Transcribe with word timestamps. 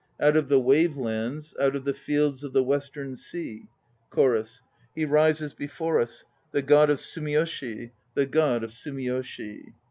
Out 0.19 0.35
of 0.35 0.47
the 0.49 0.59
wave 0.59 0.97
lands, 0.97 1.55
Out 1.59 1.75
of 1.75 1.85
the 1.85 1.93
fields 1.93 2.43
of 2.43 2.53
the 2.53 2.63
Western 2.63 3.15
Sea 3.15 3.67
CHORUS. 4.09 4.63
He 4.95 5.05
rises 5.05 5.53
before 5.53 5.99
us, 5.99 6.25
The 6.51 6.63
God 6.63 6.89
of 6.89 6.97
Sumiyoshi, 6.97 7.91
The 8.15 8.25
God 8.25 8.63
of 8.63 8.71
Sumiyoshi! 8.71 9.73